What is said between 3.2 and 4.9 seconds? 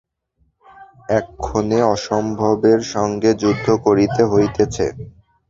যুদ্ধ করিতে হইতেছে।